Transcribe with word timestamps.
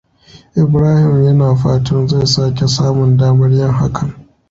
Ibrahim 0.63 1.17
yana 1.23 1.55
fatan 1.55 2.07
zai 2.07 2.25
sake 2.27 2.67
samun 2.67 3.17
damar 3.17 3.51
yin 3.51 3.71
hakan. 3.71 4.15